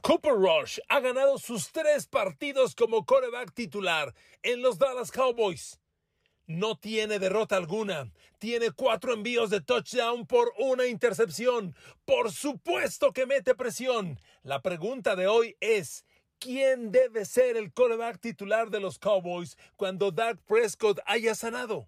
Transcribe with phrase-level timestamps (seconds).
[0.00, 5.78] Cooper Rush ha ganado sus tres partidos como coreback titular en los Dallas Cowboys.
[6.46, 8.10] No tiene derrota alguna.
[8.38, 11.76] Tiene cuatro envíos de touchdown por una intercepción.
[12.04, 14.18] Por supuesto que mete presión.
[14.42, 16.04] La pregunta de hoy es,
[16.40, 21.86] ¿quién debe ser el coreback titular de los Cowboys cuando Doug Prescott haya sanado?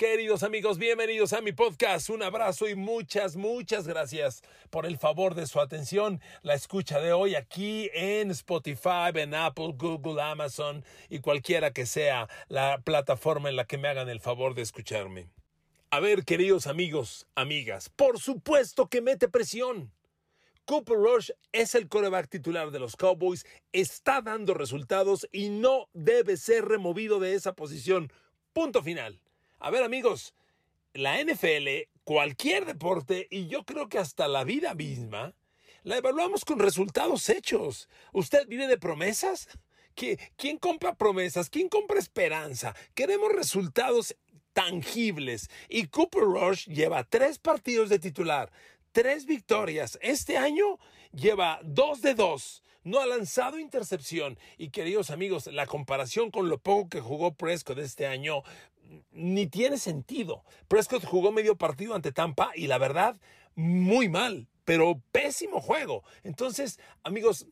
[0.00, 2.08] Queridos amigos, bienvenidos a mi podcast.
[2.08, 4.40] Un abrazo y muchas, muchas gracias
[4.70, 6.22] por el favor de su atención.
[6.40, 12.30] La escucha de hoy aquí en Spotify, en Apple, Google, Amazon y cualquiera que sea
[12.48, 15.28] la plataforma en la que me hagan el favor de escucharme.
[15.90, 19.92] A ver, queridos amigos, amigas, por supuesto que mete presión.
[20.64, 26.38] Cooper Rush es el coreback titular de los Cowboys, está dando resultados y no debe
[26.38, 28.10] ser removido de esa posición.
[28.54, 29.20] Punto final.
[29.62, 30.34] A ver amigos,
[30.94, 35.34] la NFL, cualquier deporte y yo creo que hasta la vida misma,
[35.82, 37.86] la evaluamos con resultados hechos.
[38.14, 39.48] ¿Usted vive de promesas?
[39.94, 41.50] ¿Quién compra promesas?
[41.50, 42.74] ¿Quién compra esperanza?
[42.94, 44.16] Queremos resultados
[44.54, 45.50] tangibles.
[45.68, 48.50] Y Cooper Rush lleva tres partidos de titular,
[48.92, 49.98] tres victorias.
[50.00, 50.78] Este año
[51.12, 52.62] lleva dos de dos.
[52.82, 54.38] No ha lanzado intercepción.
[54.56, 58.42] Y queridos amigos, la comparación con lo poco que jugó Prescott este año
[59.10, 60.44] ni tiene sentido.
[60.68, 63.20] Prescott jugó medio partido ante Tampa y la verdad,
[63.54, 66.04] muy mal, pero pésimo juego.
[66.22, 67.46] Entonces, amigos,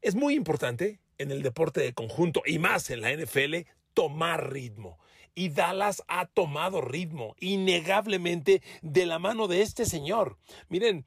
[0.00, 4.98] es muy importante en el deporte de conjunto y más en la NFL tomar ritmo.
[5.34, 10.38] Y Dallas ha tomado ritmo, innegablemente, de la mano de este señor.
[10.68, 11.06] Miren,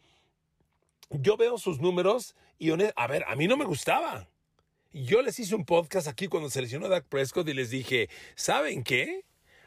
[1.09, 4.29] yo veo sus números y, a ver, a mí no me gustaba.
[4.91, 8.83] Yo les hice un podcast aquí cuando seleccionó a Dak Prescott y les dije, ¿saben
[8.83, 9.25] qué?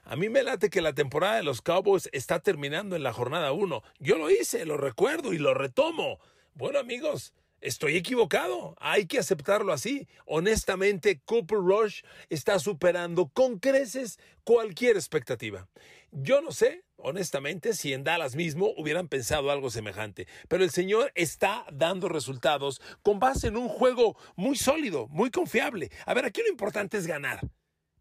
[0.08, 3.50] A mí me late que la temporada de los Cowboys está terminando en la jornada
[3.50, 3.82] 1.
[3.98, 6.20] Yo lo hice, lo recuerdo y lo retomo.
[6.54, 8.76] Bueno amigos, estoy equivocado.
[8.78, 10.06] Hay que aceptarlo así.
[10.24, 15.66] Honestamente, Cooper Rush está superando con creces cualquier expectativa.
[16.12, 20.28] Yo no sé, honestamente, si en Dallas mismo hubieran pensado algo semejante.
[20.46, 25.90] Pero el señor está dando resultados con base en un juego muy sólido, muy confiable.
[26.06, 27.40] A ver, aquí lo importante es ganar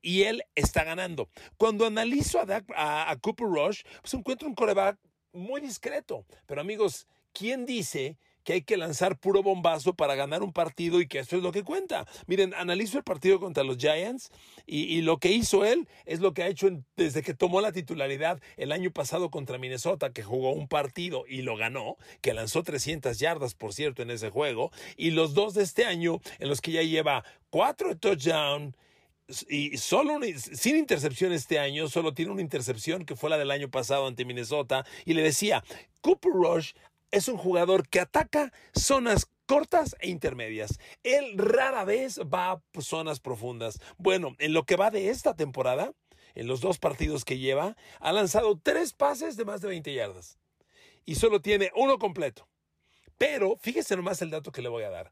[0.06, 1.30] y él está ganando.
[1.58, 5.00] Cuando analizo a, Cooper Rush, pues encuentro un coreback
[5.34, 6.26] muy discreto.
[6.46, 11.08] Pero amigos, ¿quién dice que hay que lanzar puro bombazo para ganar un partido y
[11.08, 12.06] que eso es lo que cuenta.
[12.28, 14.30] Miren, analizo el partido contra los Giants
[14.68, 18.40] y, lo que hizo él es lo que ha hecho desde que tomó la titularidad
[18.58, 23.18] el año pasado contra Minnesota, que jugó un partido y lo ganó, que lanzó 300
[23.18, 26.74] yardas, por cierto, en ese juego, y los dos de este año en los que
[26.74, 28.76] ya lleva cuatro touchdowns
[29.50, 33.70] y solo sin intercepción este año, solo tiene una intercepción que fue la del año
[33.70, 34.86] pasado ante Minnesota.
[35.06, 35.64] Y le decía,
[36.02, 36.74] Cooper Rush
[37.12, 40.80] es un jugador que ataca zonas cortas e intermedias.
[41.04, 43.80] Él rara vez va a zonas profundas.
[43.98, 45.94] Bueno, en lo que va de esta temporada,
[46.36, 50.38] en los dos partidos que lleva, ha lanzado tres pases de más de 20 yardas.
[51.06, 52.48] Y solo tiene uno completo.
[53.18, 55.12] Pero fíjese nomás el dato que le voy a dar.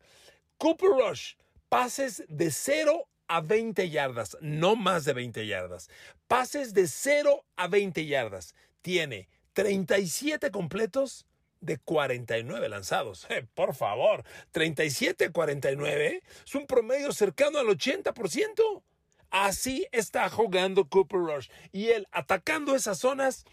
[0.58, 1.36] Cooper Rush,
[1.70, 5.90] pases de 0 a 20 yardas, no más de 20 yardas.
[6.28, 8.56] Pases de 0 a 20 yardas.
[8.82, 11.26] Tiene 37 completos
[11.64, 13.26] de 49 lanzados.
[13.34, 14.24] Eh, por favor,
[14.54, 18.84] 37-49 es un promedio cercano al 80%.
[19.32, 21.50] Así está jugando Cooper Rush.
[21.72, 23.46] Y él atacando esas zonas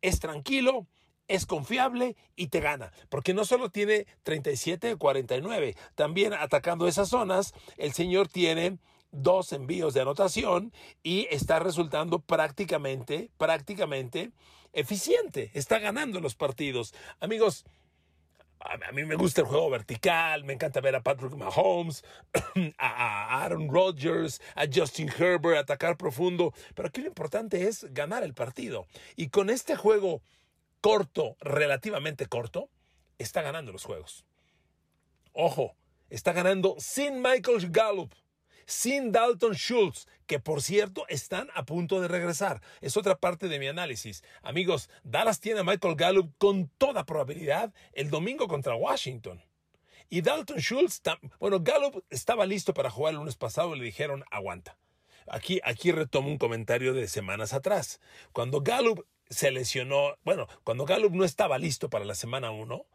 [0.00, 0.86] es tranquilo,
[1.28, 7.52] es confiable y te gana, porque no solo tiene 37 49, también atacando esas zonas,
[7.76, 8.78] el señor tiene
[9.10, 10.72] dos envíos de anotación
[11.02, 14.32] y está resultando prácticamente, prácticamente
[14.72, 15.50] eficiente.
[15.54, 16.94] Está ganando los partidos.
[17.20, 17.64] Amigos,
[18.60, 22.04] a mí me gusta el juego vertical, me encanta ver a Patrick Mahomes,
[22.78, 28.34] a Aaron Rodgers, a Justin Herbert atacar profundo, pero aquí lo importante es ganar el
[28.34, 28.86] partido.
[29.16, 30.20] Y con este juego
[30.82, 32.68] corto, relativamente corto,
[33.18, 34.26] está ganando los juegos.
[35.32, 35.74] Ojo,
[36.10, 38.12] está ganando sin Michael Gallup
[38.70, 42.62] sin Dalton Schultz, que por cierto están a punto de regresar.
[42.80, 44.22] Es otra parte de mi análisis.
[44.42, 49.42] Amigos, Dallas tiene a Michael Gallup con toda probabilidad el domingo contra Washington.
[50.08, 51.02] Y Dalton Schultz,
[51.38, 54.76] bueno, Gallup estaba listo para jugar el lunes pasado y le dijeron aguanta.
[55.26, 58.00] Aquí, aquí retomo un comentario de semanas atrás.
[58.32, 62.86] Cuando Gallup se lesionó, bueno, cuando Gallup no estaba listo para la semana 1,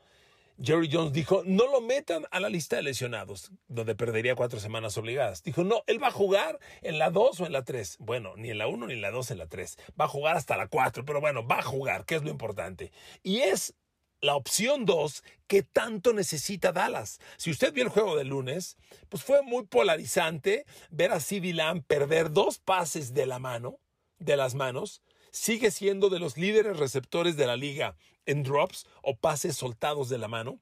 [0.61, 4.97] Jerry Jones dijo, no lo metan a la lista de lesionados, donde perdería cuatro semanas
[4.97, 5.43] obligadas.
[5.43, 7.97] Dijo, no, él va a jugar en la 2 o en la 3.
[7.99, 9.77] Bueno, ni en la 1 ni en la 2, en la 3.
[9.99, 12.91] Va a jugar hasta la 4, pero bueno, va a jugar, que es lo importante.
[13.21, 13.75] Y es
[14.21, 17.19] la opción 2 que tanto necesita Dallas.
[17.37, 18.77] Si usted vio el juego del lunes,
[19.09, 23.79] pues fue muy polarizante ver a CeeDee perder dos pases de la mano,
[24.19, 25.01] de las manos.
[25.31, 30.17] Sigue siendo de los líderes receptores de la liga en drops o pases soltados de
[30.17, 30.59] la mano.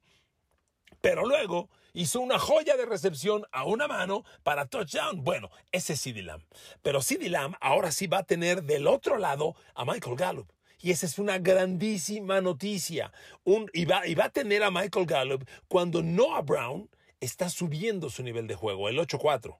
[1.01, 5.23] Pero luego hizo una joya de recepción a una mano para touchdown.
[5.23, 6.43] Bueno, ese es CeeDee Lamb.
[6.81, 10.51] Pero CeeDee Lamb ahora sí va a tener del otro lado a Michael Gallup.
[10.79, 13.11] Y esa es una grandísima noticia.
[13.43, 16.89] Un, y, va, a tener a Michael Gallup cuando Noah Brown
[17.21, 19.57] está subiendo su nivel de juego, el 8-4.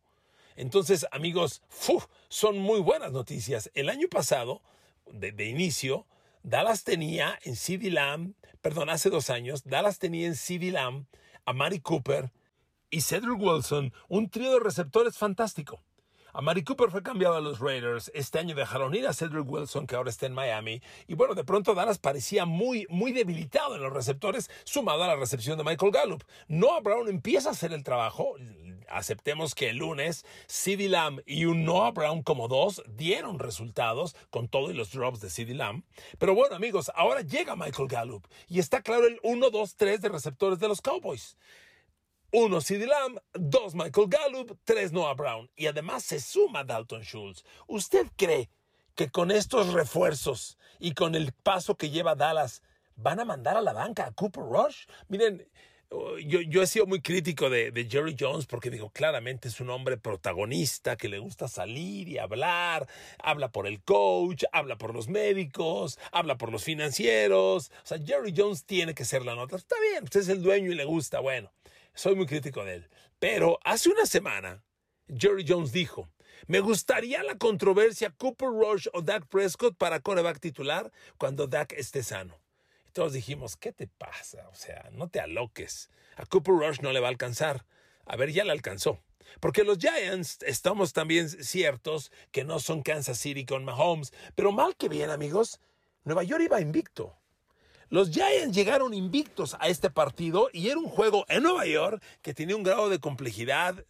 [0.55, 1.61] Entonces, amigos,
[2.27, 3.71] son muy buenas noticias.
[3.73, 4.61] El año pasado,
[5.11, 6.05] de inicio,
[6.45, 11.05] Dallas tenía en CD Lamb, perdón, hace dos años, Dallas tenía en CD Lamb
[11.45, 12.33] a Mari Cooper
[12.89, 15.81] y Cedric Wilson, un trío de receptores fantástico.
[16.33, 18.11] A Mari Cooper fue cambiado a los Raiders.
[18.15, 20.81] Este año dejaron ir a Cedric Wilson, que ahora está en Miami.
[21.07, 25.15] Y bueno, de pronto Dallas parecía muy, muy debilitado en los receptores, sumado a la
[25.15, 26.23] recepción de Michael Gallup.
[26.47, 28.33] Noah Brown empieza a hacer el trabajo.
[28.89, 34.47] Aceptemos que el lunes CeeDee Lamb y un Noah Brown como dos dieron resultados con
[34.47, 35.83] todo y los drops de CeeDee Lamb.
[36.19, 40.09] Pero bueno, amigos, ahora llega Michael Gallup y está claro el 1, 2, 3 de
[40.09, 41.37] receptores de los Cowboys.
[42.35, 47.43] Uno CeeDee Lamb, dos Michael Gallup, tres Noah Brown y además se suma Dalton Schultz.
[47.67, 48.49] ¿Usted cree
[48.95, 52.63] que con estos refuerzos y con el paso que lleva Dallas
[52.95, 54.87] van a mandar a la banca a Cooper Rush?
[55.09, 55.47] Miren,
[56.25, 59.69] yo, yo, he sido muy crítico de, de, Jerry Jones porque digo, claramente es un
[59.69, 62.87] hombre protagonista que le gusta salir y hablar,
[63.19, 67.71] habla por el coach, habla por los médicos, habla por los financieros.
[67.83, 69.55] O sea, Jerry Jones tiene que ser la nota.
[69.55, 71.51] Está bien, usted es el dueño y le gusta, bueno
[71.93, 72.89] soy muy crítico de él.
[73.19, 74.63] Pero hace una semana,
[75.07, 76.09] Jerry Jones dijo,
[76.47, 82.03] me gustaría la controversia Cooper Rush o Dak Prescott para coreback titular cuando Dak esté
[82.03, 82.42] sano.
[82.93, 84.47] Todos dijimos, ¿qué te pasa?
[84.49, 85.89] O sea, no te aloques.
[86.15, 87.65] A Cooper Rush no le va a alcanzar.
[88.05, 88.99] A ver, ya le alcanzó.
[89.39, 94.13] Porque los Giants estamos también ciertos que no son Kansas City con Mahomes.
[94.35, 95.59] Pero mal que bien, amigos,
[96.03, 97.17] Nueva York iba invicto.
[97.89, 102.33] Los Giants llegaron invictos a este partido y era un juego en Nueva York que
[102.33, 103.85] tenía un grado de complejidad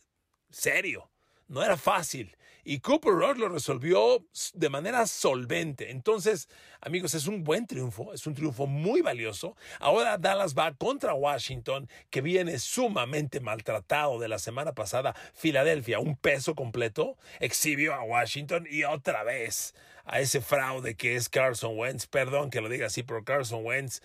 [0.50, 1.10] serio.
[1.48, 2.36] No era fácil.
[2.64, 5.92] Y Cooper Rush lo resolvió de manera solvente.
[5.92, 6.48] Entonces,
[6.82, 9.56] amigos, es un buen triunfo, es un triunfo muy valioso.
[9.80, 15.16] Ahora Dallas va contra Washington, que viene sumamente maltratado de la semana pasada.
[15.34, 19.76] Filadelfia, un peso completo, exhibió a Washington y otra vez
[20.06, 22.08] a ese fraude que es Carson Wentz.
[22.08, 24.02] Perdón que lo diga así, pero Carson Wentz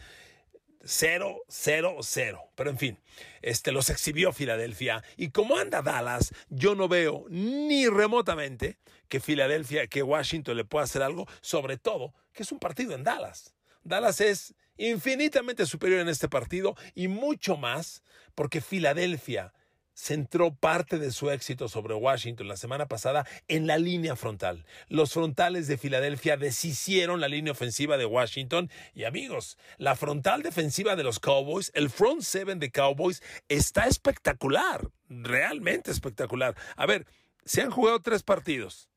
[0.88, 2.50] 0, 0, 0.
[2.54, 2.98] Pero en fin,
[3.42, 5.04] este los exhibió Filadelfia.
[5.18, 10.84] Y como anda Dallas, yo no veo ni remotamente que Filadelfia, que Washington le pueda
[10.84, 13.54] hacer algo, sobre todo que es un partido en Dallas.
[13.84, 18.02] Dallas es infinitamente superior en este partido y mucho más
[18.34, 19.52] porque Filadelfia
[19.98, 24.64] centró parte de su éxito sobre Washington la semana pasada en la línea frontal.
[24.88, 30.94] Los frontales de Filadelfia deshicieron la línea ofensiva de Washington y amigos, la frontal defensiva
[30.94, 36.54] de los Cowboys, el front seven de Cowboys está espectacular, realmente espectacular.
[36.76, 37.04] A ver,
[37.44, 38.88] se han jugado tres partidos.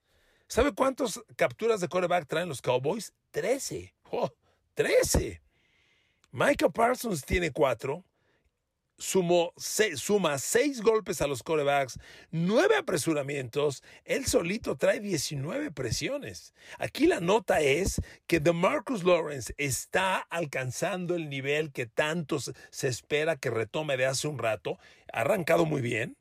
[0.48, 3.12] ¿Sabe cuántas capturas de coreback traen los Cowboys?
[3.32, 3.96] Trece.
[4.12, 4.32] Oh,
[4.76, 5.42] trece.
[6.32, 8.06] Michael Parsons tiene cuatro
[9.02, 12.00] sumó, suma seis golpes a los corebacks,
[12.30, 16.54] nueve apresuramientos, él solito trae 19 presiones.
[16.78, 23.36] Aquí la nota es que DeMarcus Lawrence está alcanzando el nivel que tanto se espera
[23.36, 24.78] que retome de hace un rato.
[25.12, 26.16] Ha arrancado muy bien.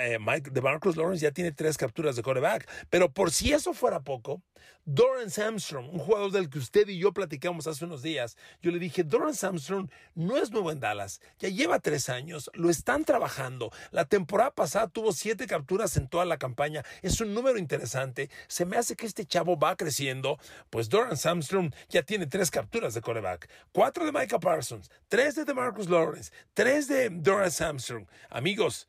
[0.00, 2.68] Eh, Mike DeMarcus Lawrence ya tiene tres capturas de coreback.
[2.90, 4.42] Pero por si eso fuera poco,
[4.84, 8.78] Doran Armstrong, un jugador del que usted y yo platicamos hace unos días, yo le
[8.78, 13.72] dije, Doran Armstrong no es nuevo en Dallas, ya lleva tres años, lo están trabajando.
[13.90, 18.30] La temporada pasada tuvo siete capturas en toda la campaña, es un número interesante.
[18.46, 20.38] Se me hace que este chavo va creciendo,
[20.70, 25.44] pues Doran Armstrong ya tiene tres capturas de coreback, cuatro de Micah Parsons, tres de
[25.44, 28.06] DeMarcus Lawrence, tres de Doran Armstrong.
[28.30, 28.88] Amigos,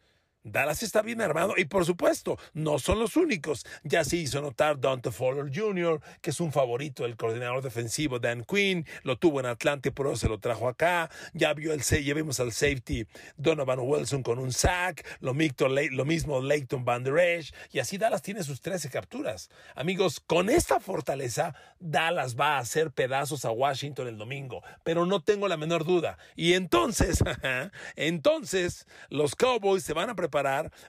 [0.51, 3.66] Dallas está bien armado y por supuesto no son los únicos.
[3.84, 8.44] Ya se hizo notar Dante Fowler Jr., que es un favorito del coordinador defensivo Dan
[8.44, 11.10] Quinn, lo tuvo en Atlanta pero se lo trajo acá.
[11.34, 13.06] Ya vio el ya vimos al safety
[13.38, 18.22] Donovan Wilson con un sack, lo, lo mismo Leighton Van Der Esch, y así Dallas
[18.22, 19.50] tiene sus 13 capturas.
[19.75, 25.22] Amigos, con esta fortaleza Dallas va a hacer pedazos a Washington el domingo, pero no
[25.22, 26.18] tengo la menor duda.
[26.36, 27.24] Y entonces,
[27.96, 30.37] entonces los Cowboys se van a preparar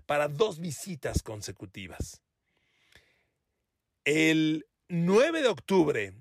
[0.06, 2.22] para dos visitas consecutivas.
[4.04, 6.14] El 9 de octubre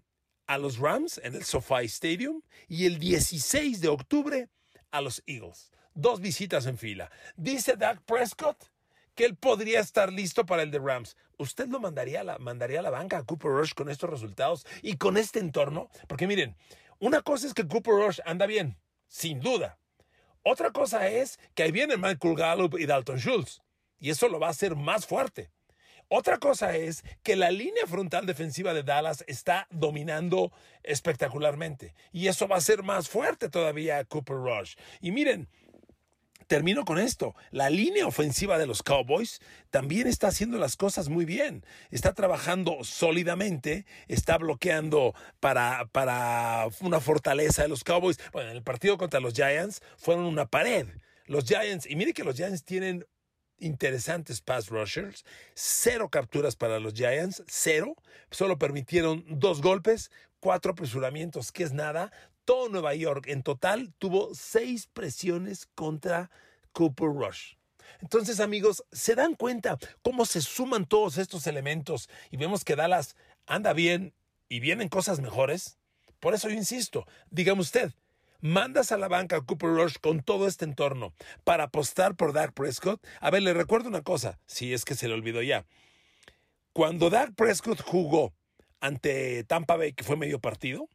[0.46, 4.50] a los Rams en el SoFi Stadium y el 16 de octubre
[4.91, 5.72] a los Eagles.
[5.93, 7.12] Dos visitas en fila.
[7.36, 8.69] Dice Dak Prescott
[9.15, 11.17] que él podría estar listo para el de Rams.
[11.38, 14.98] ¿Usted lo mandaría la, mandaría a la banca a Cooper Rush con estos resultados y
[14.98, 15.89] con este entorno?
[16.07, 16.55] Porque miren,
[17.00, 19.79] una cosa es que Cooper Rush anda bien, sin duda.
[20.49, 23.61] Otra cosa es que ahí vienen Michael Gallup y Dalton Schultz.
[23.99, 25.51] Y eso lo va a hacer más fuerte.
[26.07, 31.93] Otra cosa es que la línea frontal defensiva de Dallas está dominando espectacularmente.
[32.13, 34.75] Y eso va a ser más fuerte todavía a Cooper Rush.
[35.01, 35.49] Y miren,
[36.47, 37.35] termino con esto.
[37.51, 39.39] La línea ofensiva de los Cowboys
[39.69, 41.65] también está haciendo las cosas muy bien.
[41.91, 48.19] Está trabajando sólidamente, está bloqueando para, para una fortaleza de los Cowboys.
[48.31, 50.87] Bueno, en el partido contra los Giants fueron una pared.
[51.25, 53.05] Los Giants, y mire que los Giants tienen
[53.59, 57.95] interesantes pass rushers, cero capturas para los Giants, cero,
[58.29, 62.11] solo permitieron dos golpes, cuatro apresuramientos, que es nada.
[62.47, 66.31] Todo Nueva York en total tuvo seis presiones contra
[66.71, 67.55] Cooper Rush.
[67.99, 73.17] Entonces, amigos, ¿se dan cuenta cómo se suman todos estos elementos y vemos que Dallas
[73.47, 74.13] anda bien
[74.47, 75.77] y vienen cosas mejores?
[76.21, 77.91] Por eso yo insisto, dígame usted,
[78.39, 81.13] mandas a la banca a Cooper Rush con todo este entorno
[81.43, 83.05] para apostar por Dak Prescott.
[83.19, 85.65] A ver, le recuerdo una cosa, si es que se le olvidó ya.
[86.71, 88.33] Cuando Dak Prescott jugó
[88.79, 90.87] ante Tampa Bay, que fue medio partido,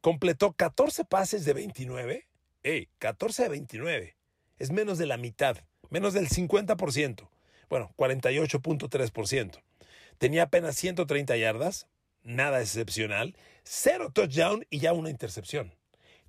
[0.00, 2.26] completó 14 pases de 29.
[2.62, 2.88] ¡Ey!
[2.98, 4.16] 14 de 29.
[4.58, 5.58] Es menos de la mitad,
[5.90, 7.28] menos del 50%.
[7.68, 9.62] Bueno, 48.3%.
[10.18, 11.86] Tenía apenas 130 yardas,
[12.22, 15.74] nada excepcional, cero touchdown y ya una intercepción.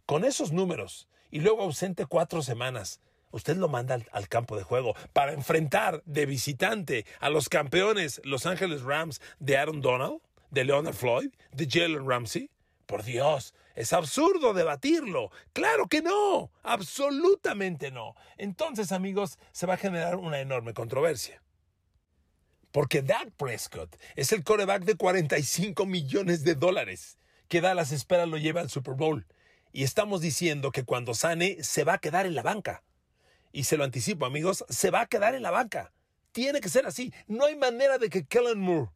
[0.05, 4.95] Con esos números y luego ausente cuatro semanas, usted lo manda al, campo de juego
[5.13, 10.21] para enfrentar de visitante a los campeones Los Ángeles Rams de Aaron Donald,
[10.51, 12.49] de Leonard Floyd, de Jalen Ramsey.
[12.89, 15.29] Por Dios, es absurdo debatirlo.
[15.53, 18.15] Claro que no, absolutamente no.
[18.39, 21.43] Entonces, amigos, se va a generar una enorme controversia.
[22.71, 28.37] Porque Dak Prescott es el coreback de 45 millones de dólares que Dallas espera lo
[28.37, 29.27] lleve al Super Bowl.
[29.71, 32.81] Y estamos diciendo que cuando sane se va a quedar en la banca.
[33.51, 35.93] Y se lo anticipo, amigos, se va a quedar en la banca.
[36.31, 37.13] Tiene que ser así.
[37.27, 38.89] No hay manera de que Kellen Moore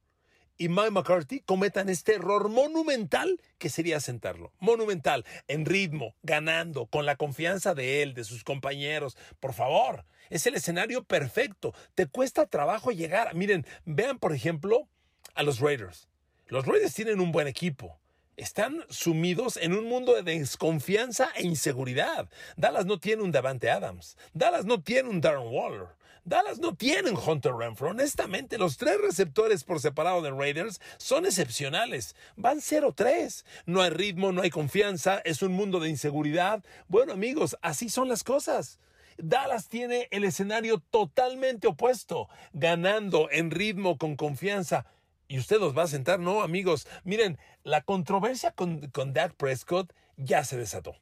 [0.57, 4.51] y Mike McCarthy cometan este error monumental que sería sentarlo.
[4.59, 9.17] Monumental, en ritmo, ganando, con la confianza de él, de sus compañeros.
[9.39, 11.73] Por favor, es el escenario perfecto.
[11.95, 13.33] Te cuesta trabajo llegar.
[13.35, 14.87] Miren, vean por ejemplo
[15.33, 16.07] a los Raiders.
[16.47, 17.99] Los Raiders tienen un buen equipo
[18.35, 22.29] están sumidos en un mundo de desconfianza e inseguridad.
[22.57, 24.17] Dallas no tiene un Davante Adams.
[24.33, 25.89] Dallas no tiene un Darren Waller.
[26.25, 27.89] Dallas no tiene un Hunter Renfro.
[27.89, 32.15] Honestamente, los tres receptores por separado de Raiders son excepcionales.
[32.35, 33.43] Van 0-3.
[33.65, 35.21] No hay ritmo, no hay confianza.
[35.25, 36.63] Es un mundo de inseguridad.
[36.87, 38.79] Bueno, amigos, así son las cosas.
[39.17, 44.85] Dallas tiene el escenario totalmente opuesto, ganando en ritmo, con confianza
[45.27, 46.19] y usted los va a sentar.
[46.19, 50.95] No, amigos, miren, la controversia con, con Dak Prescott ya se desató.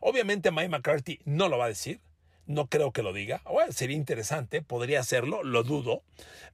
[0.00, 2.00] Obviamente Mike McCarthy no lo va a decir.
[2.46, 3.40] No creo que lo diga.
[3.50, 6.02] Bueno, sería interesante, podría hacerlo, lo dudo.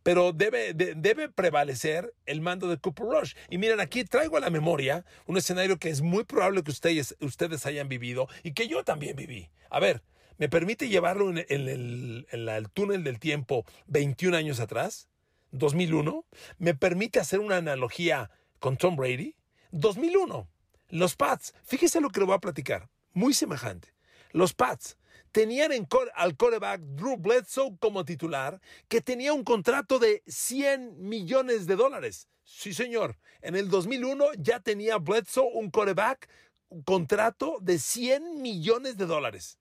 [0.03, 3.35] Pero debe, debe prevalecer el mando de Cooper Rush.
[3.49, 7.17] Y miren, aquí traigo a la memoria un escenario que es muy probable que ustedes,
[7.21, 9.51] ustedes hayan vivido y que yo también viví.
[9.71, 10.03] A ver,
[10.37, 15.09] ¿me permite llevarlo en, el, en el túnel del tiempo 21 años atrás?
[15.53, 16.27] 2001,
[16.59, 19.35] me permite hacer una analogía con Tom Brady.
[19.71, 20.49] 2001,
[20.89, 23.95] los Pats, fíjese lo que le voy a platicar, muy semejante.
[24.33, 24.98] Los Pats
[25.33, 31.67] tenían en al coreback Drew Bledsoe como titular, que tenía un contrato de 100 millones
[31.67, 32.29] de dólares.
[32.45, 33.19] Sí, señor.
[33.41, 36.29] En el 2001 ya tenía Bledsoe un coreback,
[36.69, 39.59] un contrato de 100 millones de dólares.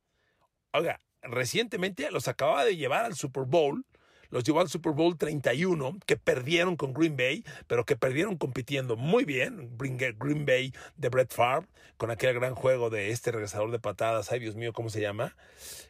[0.73, 3.85] Oiga, recientemente los acababa de llevar al Super Bowl
[4.29, 8.95] los llevó al Super Bowl 31, que perdieron con Green Bay, pero que perdieron compitiendo
[8.95, 9.77] muy bien.
[9.77, 11.67] Green Bay de Brett Favre,
[11.97, 14.31] con aquel gran juego de este regresador de patadas.
[14.31, 15.35] Ay, Dios mío, ¿cómo se llama?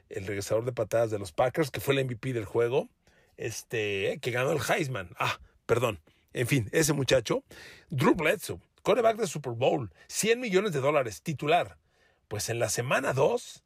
[0.10, 2.90] El regresador de patadas de los Packers, que fue el MVP del juego,
[3.36, 5.10] este, que ganó el Heisman.
[5.18, 6.00] Ah, perdón.
[6.34, 7.44] En fin, ese muchacho,
[7.90, 11.78] Drew Bledsoe, quarterback de Super Bowl, 100 millones de dólares, titular.
[12.28, 13.64] Pues en la semana 2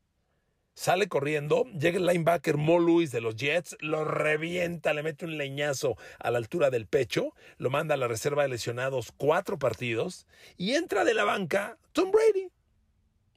[0.74, 5.38] sale corriendo, llega el linebacker Mo Lewis de los Jets, lo revienta, le mete un
[5.38, 10.28] leñazo a la altura del pecho, lo manda a la reserva de lesionados cuatro partidos
[10.58, 12.50] y entra de la banca Tom Brady.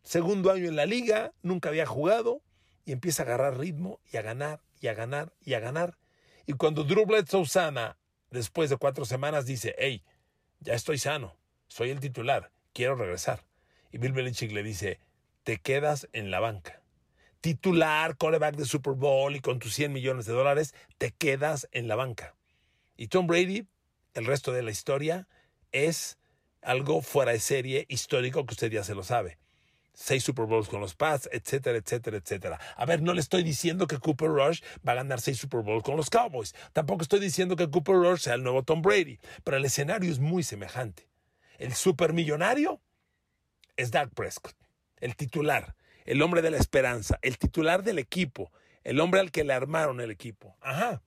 [0.02, 2.42] Segundo año en la liga, nunca había jugado
[2.84, 5.96] y empieza a agarrar ritmo y a ganar y a ganar y a ganar.
[6.46, 7.96] Y cuando Drew Bledsoe sana,
[8.30, 10.04] después de cuatro semanas, dice, hey,
[10.60, 11.36] ya estoy sano,
[11.68, 13.44] soy el titular, quiero regresar.
[13.92, 15.00] Y Bill Belichick le dice,
[15.42, 16.83] te quedas en la banca.
[17.44, 21.88] Titular, coreback de Super Bowl y con tus 100 millones de dólares, te quedas en
[21.88, 22.34] la banca.
[22.96, 23.68] Y Tom Brady,
[24.14, 25.28] el resto de la historia,
[25.70, 26.16] es
[26.62, 29.36] algo fuera de serie histórico que usted ya se lo sabe
[29.92, 32.58] seis Super Bowls con los Pats, etcétera, etcétera, etcétera.
[32.76, 35.84] A ver, no le estoy diciendo que Cooper Rush va a ganar seis Super Bowls
[35.84, 36.54] con los Cowboys.
[36.72, 40.18] Tampoco estoy diciendo que Cooper Rush sea el nuevo Tom Brady, pero el escenario es
[40.18, 41.10] muy semejante.
[41.58, 42.80] El supermillonario
[43.76, 44.56] es Dak Prescott,
[44.96, 49.44] el titular, el hombre de la esperanza, el titular del equipo, el hombre al que
[49.44, 50.56] le armaron el equipo.
[50.60, 51.02] Ajá,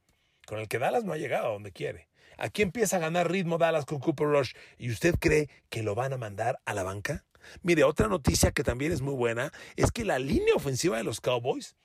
[0.45, 2.07] con el que Dallas no ha llegado a donde quiere.
[2.37, 4.53] Aquí empieza a ganar ritmo Dallas con Cooper Rush.
[4.77, 7.25] ¿Y usted cree que lo van a mandar a la banca?
[7.61, 11.21] Mire, otra noticia que también es muy buena es que la línea ofensiva de los
[11.21, 11.75] Cowboys,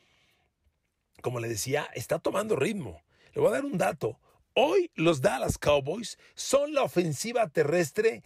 [1.23, 3.03] como le decía, está tomando ritmo.
[3.35, 4.19] Le voy a dar un dato.
[4.55, 8.23] Hoy los Dallas Cowboys son la ofensiva terrestre.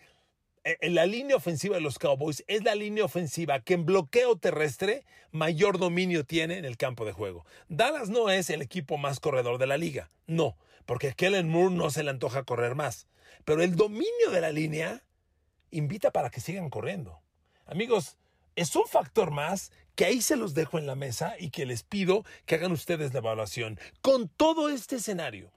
[0.66, 5.04] Eh, la línea ofensiva de los Cowboys es la línea ofensiva que en bloqueo terrestre
[5.30, 7.46] mayor dominio tiene en el campo de juego.
[7.68, 11.72] Dallas no es el equipo más corredor de la liga, no, porque a Kellen Moore
[11.72, 13.06] no se le antoja correr más.
[13.44, 15.04] Pero el dominio de la línea
[15.70, 17.20] invita para que sigan corriendo.
[17.66, 18.16] Amigos,
[18.56, 21.84] es un factor más que ahí se los dejo en la mesa y que les
[21.84, 23.78] pido que hagan ustedes la evaluación.
[24.00, 25.52] Con todo este escenario,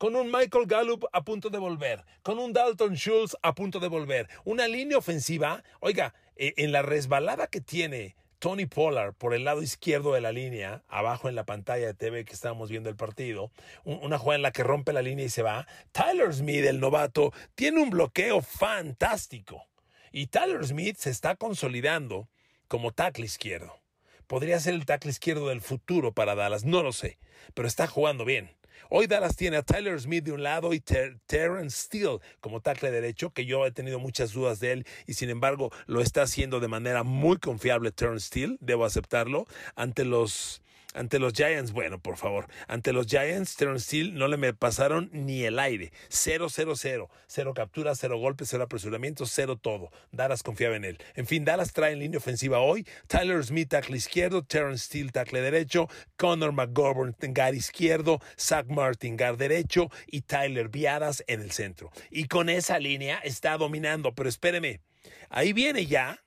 [0.00, 3.88] con un Michael Gallup a punto de volver, con un Dalton Schultz a punto de
[3.88, 9.44] volver, una línea ofensiva, oiga, eh, en la resbalada que tiene Tony Pollard por el
[9.44, 12.96] lado izquierdo de la línea, abajo en la pantalla de TV que estábamos viendo el
[12.96, 13.52] partido,
[13.84, 17.34] una jugada en la que rompe la línea y se va, Tyler Smith, el novato,
[17.54, 19.66] tiene un bloqueo fantástico.
[20.12, 22.30] Y Tyler Smith se está consolidando
[22.68, 23.82] como tackle izquierdo.
[24.26, 27.18] Podría ser el tackle izquierdo del futuro para Dallas, no lo sé,
[27.52, 28.58] pero está jugando bien.
[28.88, 33.30] Hoy Dallas tiene a Tyler Smith de un lado y Terrence Steele como tackle derecho,
[33.30, 36.68] que yo he tenido muchas dudas de él y sin embargo lo está haciendo de
[36.68, 42.46] manera muy confiable Terrence Steele, debo aceptarlo, ante los ante los Giants, bueno, por favor,
[42.66, 45.92] ante los Giants, Terrence Steele no le me pasaron ni el aire.
[46.08, 47.08] 0-0-0.
[47.26, 49.90] Cero capturas, cero golpes, cero apresuramientos, cero todo.
[50.10, 50.98] Dallas confiaba en él.
[51.14, 52.86] En fin, Dallas trae en línea ofensiva hoy.
[53.06, 54.42] Tyler Smith, tackle izquierdo.
[54.42, 55.88] Terrence Steele, tackle derecho.
[56.16, 58.20] Connor McGovern, guard izquierdo.
[58.38, 59.90] Zach Martin, guard derecho.
[60.06, 61.92] Y Tyler Viadas en el centro.
[62.10, 64.12] Y con esa línea está dominando.
[64.14, 64.80] Pero espéreme,
[65.28, 66.20] ahí viene ya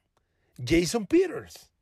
[0.57, 1.72] Jason Peters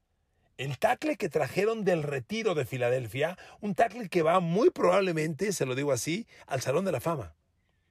[0.61, 5.65] el tackle que trajeron del retiro de Filadelfia, un tackle que va muy probablemente, se
[5.65, 7.33] lo digo así, al Salón de la Fama.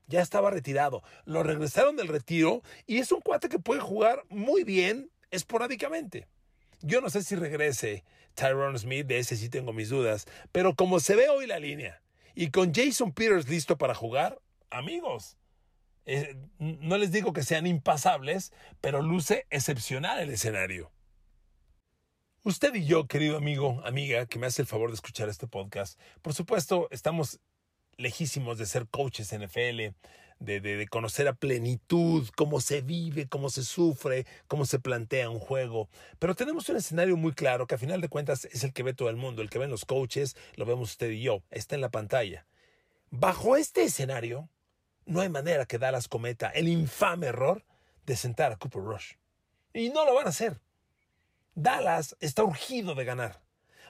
[0.07, 1.03] Ya estaba retirado.
[1.25, 6.29] Lo regresaron del retiro y es un cuate que puede jugar muy bien esporádicamente.
[6.81, 8.05] Yo no sé si regrese
[8.35, 12.01] Tyrone Smith, de ese sí tengo mis dudas, pero como se ve hoy la línea
[12.37, 15.37] y con Jason Peters listo para jugar, amigos,
[16.07, 20.93] eh, no les digo que sean impasables, pero luce excepcional el escenario.
[22.43, 26.01] Usted y yo, querido amigo, amiga, que me hace el favor de escuchar este podcast,
[26.23, 27.39] por supuesto, estamos
[27.99, 29.95] lejísimos de ser coaches NFL,
[30.39, 35.39] de, de, conocer a plenitud cómo se vive, cómo se sufre, cómo se plantea un
[35.39, 35.91] juego.
[36.19, 38.95] Pero tenemos un escenario muy claro que a final de cuentas es el que ve
[38.95, 41.83] todo el mundo, el que ven los coaches, lo vemos usted y yo, está en
[41.83, 42.47] la pantalla.
[43.11, 44.49] Bajo este escenario,
[45.05, 47.67] no hay manera que Dallas cometa el infame error
[48.07, 49.13] de sentar a Cooper Rush.
[49.75, 50.59] Y no lo van a hacer.
[51.55, 53.43] Dallas está urgido de ganar.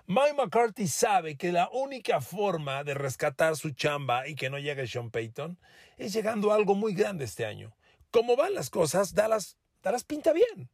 [0.06, 4.88] Mike McCarthy sabe que la única forma de rescatar su chamba y que no llegue
[4.88, 5.58] Sean Payton
[5.98, 7.76] es llegando a algo muy grande este año.
[8.10, 10.68] Como van las cosas, Dallas, Dallas pinta bien.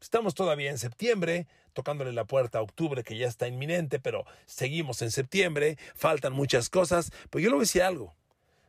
[0.00, 5.02] Estamos todavía en septiembre, tocándole la puerta a octubre que ya está inminente, pero seguimos
[5.02, 7.12] en septiembre, faltan muchas cosas.
[7.30, 8.16] Pero yo le voy a decir algo.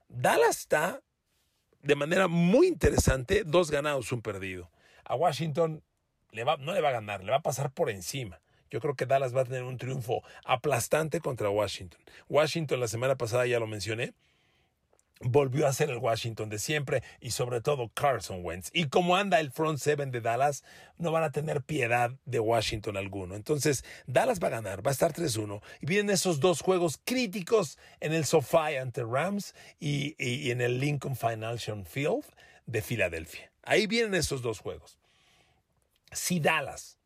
[0.10, 1.02] Dallas está
[1.82, 4.70] de manera muy interesante, dos ganados, un perdido.
[5.04, 5.84] A Washington
[6.34, 8.40] no le va a ganar, le va a pasar por encima.
[8.72, 12.00] Yo creo que Dallas va a tener un triunfo aplastante contra Washington.
[12.30, 14.14] Washington la semana pasada ya lo mencioné,
[15.20, 18.70] volvió a ser el Washington de siempre y sobre todo Carson Wentz.
[18.74, 20.64] Y como anda el front seven de Dallas,
[20.98, 23.36] no van a tener piedad de Washington alguno.
[23.36, 25.62] Entonces, Dallas va a ganar, va a estar 3-1.
[25.82, 30.80] Y vienen esos dos juegos críticos en el SoFi ante Rams y, y en el
[30.80, 32.24] Lincoln Financial Field
[32.66, 33.52] de Filadelfia.
[33.64, 35.01] Ahí vienen esos dos juegos
[36.12, 36.98] si Dallas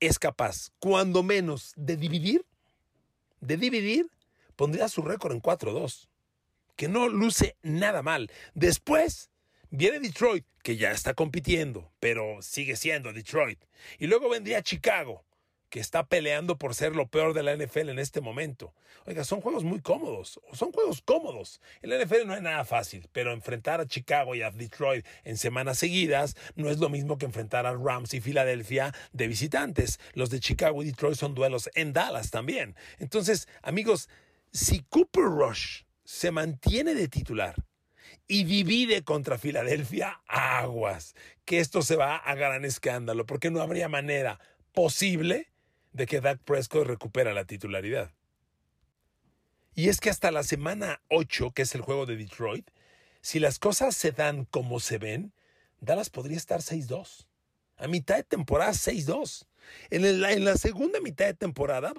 [0.00, 2.44] es capaz, cuando menos, de dividir,
[3.40, 4.06] de dividir,
[4.56, 6.08] pondría su récord en 4-2,
[6.76, 8.30] que no luce nada mal.
[8.54, 9.30] Después
[9.70, 13.64] viene Detroit, que ya está compitiendo, pero sigue siendo Detroit.
[13.98, 15.24] Y luego vendría Chicago,
[15.72, 18.74] que está peleando por ser lo peor de la NFL en este momento.
[19.06, 21.62] Oiga, son juegos muy cómodos, son juegos cómodos.
[21.80, 25.38] En la NFL no es nada fácil, pero enfrentar a Chicago y a Detroit en
[25.38, 29.98] semanas seguidas no es lo mismo que enfrentar a Rams y Filadelfia de visitantes.
[30.12, 32.76] Los de Chicago y Detroit son duelos en Dallas también.
[32.98, 34.10] Entonces, amigos,
[34.52, 37.54] si Cooper Rush se mantiene de titular,
[38.28, 41.14] y divide contra Filadelfia, aguas,
[41.46, 44.38] que esto se va a gran escándalo, porque no habría manera
[44.72, 45.51] posible
[45.92, 48.12] de que Dak Prescott recupera la titularidad.
[49.74, 52.70] Y es que hasta la semana 8, que es el juego de Detroit,
[53.22, 55.32] si las cosas se dan como se ven,
[55.80, 57.26] Dallas podría estar 6-2.
[57.78, 59.46] A mitad de temporada 6-2.
[59.90, 61.92] En, la, en la segunda mitad de temporada,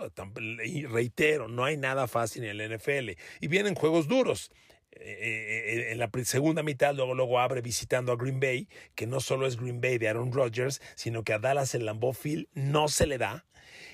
[0.65, 3.11] y reitero, no hay nada fácil en el NFL.
[3.39, 4.51] Y vienen juegos duros.
[4.91, 9.19] Eh, eh, en la segunda mitad luego, luego abre visitando a Green Bay, que no
[9.19, 12.87] solo es Green Bay de Aaron Rodgers, sino que a Dallas en Lambeau Field no
[12.89, 13.45] se le da.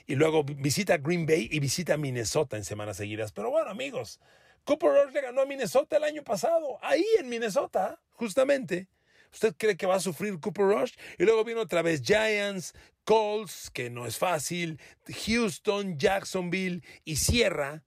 [0.09, 3.31] Y luego visita Green Bay y visita Minnesota en semanas seguidas.
[3.31, 4.19] Pero bueno, amigos,
[4.63, 8.87] Cooper Rush le ganó a Minnesota el año pasado, ahí en Minnesota, justamente.
[9.31, 10.93] ¿Usted cree que va a sufrir Cooper Rush?
[11.19, 14.81] Y luego viene otra vez Giants, Colts, que no es fácil,
[15.27, 17.83] Houston, Jacksonville y cierra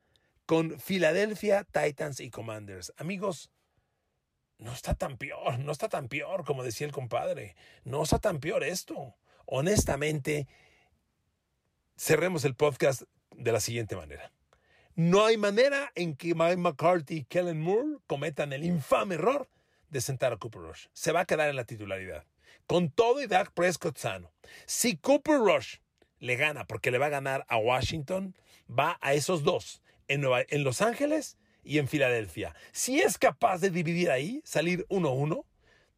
[0.47, 2.93] con Philadelphia, Titans y Commanders.
[2.99, 3.51] Amigos,
[4.59, 7.57] no está tan peor, no está tan peor como decía el compadre.
[7.83, 9.17] No está tan peor esto.
[9.45, 10.47] Honestamente,
[12.03, 14.33] cerremos el podcast de la siguiente manera.
[14.97, 19.49] No hay manera en que Mike McCarthy y Kellen Moore cometan el infame error
[19.88, 20.87] de sentar a Cooper Rush.
[20.93, 22.25] Se va a quedar en la titularidad.
[22.67, 24.33] Con todo y Dak Prescott sano.
[24.67, 25.77] Si Cooper Rush
[26.19, 28.35] le gana porque le va a ganar a Washington,
[28.69, 30.23] va a esos dos en,
[30.65, 32.57] Los Ángeles y en Filadelfia.
[32.73, 35.45] Si es capaz de dividir ahí, salir 1-1,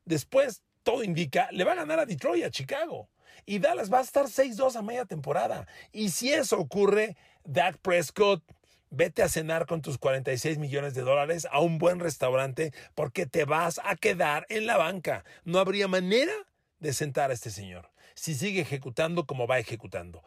[0.05, 3.09] después todo indica, le va a ganar a Detroit a Chicago.
[3.47, 5.67] Y Dallas va a estar 6-2 a media temporada.
[5.93, 8.43] Y si eso ocurre, Dak Prescott,
[8.91, 13.45] vete a cenar con tus 46 millones de dólares a un buen restaurante porque te
[13.45, 15.25] vas a quedar en la banca.
[15.45, 16.33] No habría manera
[16.79, 20.23] de sentar a este señor si sigue ejecutando como va ejecutando.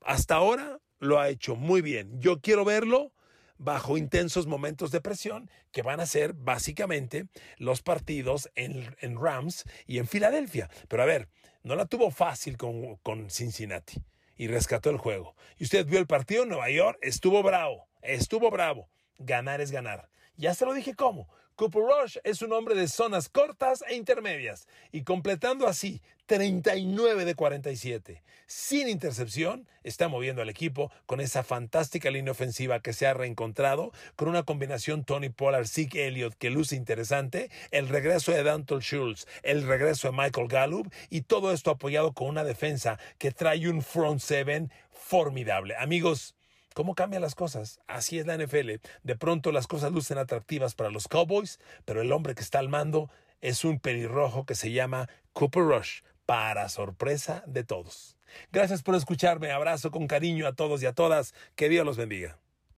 [0.00, 2.20] Hasta ahora lo ha hecho muy bien.
[2.20, 3.12] Yo quiero verlo
[3.58, 7.26] bajo intensos momentos de presión que van a ser básicamente
[7.58, 10.70] los partidos en, Rams y en Filadelfia.
[10.88, 11.28] Pero a ver,
[11.66, 14.00] no la tuvo fácil con, con Cincinnati
[14.36, 15.34] y rescató el juego.
[15.58, 18.88] Y usted vio el partido en Nueva York, estuvo bravo, estuvo bravo.
[19.18, 20.08] Ganar es ganar.
[20.36, 21.28] Ya se lo dije cómo.
[21.56, 27.34] Cooper Rush es un hombre de zonas cortas e intermedias y completando así 39 de
[27.34, 28.22] 47.
[28.46, 33.90] Sin intercepción, está moviendo al equipo con esa fantástica línea ofensiva que se ha reencontrado,
[34.16, 39.26] con una combinación Tony Pollard, Zeke Elliott que luce interesante, el regreso de Danton Schultz,
[39.42, 43.80] el regreso de Michael Gallup y todo esto apoyado con una defensa que trae un
[43.80, 45.74] front seven formidable.
[45.78, 46.35] Amigos,
[46.76, 47.80] ¿Cómo cambian las cosas?
[47.86, 48.82] Así es la NFL.
[49.02, 52.68] De pronto las cosas lucen atractivas para los Cowboys, pero el hombre que está al
[52.68, 53.08] mando
[53.40, 58.18] es un pelirrojo que se llama Cooper Rush, para sorpresa de todos.
[58.52, 59.52] Gracias por escucharme.
[59.52, 61.32] Abrazo con cariño a todos y a todas.
[61.54, 62.38] Que Dios los bendiga.